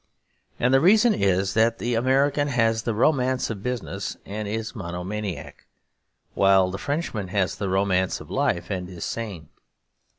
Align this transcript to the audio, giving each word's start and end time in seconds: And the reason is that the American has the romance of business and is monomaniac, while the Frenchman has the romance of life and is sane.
And 0.59 0.73
the 0.73 0.81
reason 0.81 1.13
is 1.13 1.53
that 1.53 1.77
the 1.77 1.93
American 1.93 2.47
has 2.47 2.81
the 2.81 2.95
romance 2.95 3.51
of 3.51 3.61
business 3.61 4.17
and 4.25 4.47
is 4.47 4.75
monomaniac, 4.75 5.67
while 6.33 6.71
the 6.71 6.79
Frenchman 6.79 7.27
has 7.27 7.55
the 7.55 7.69
romance 7.69 8.19
of 8.19 8.31
life 8.31 8.71
and 8.71 8.89
is 8.89 9.05
sane. 9.05 9.49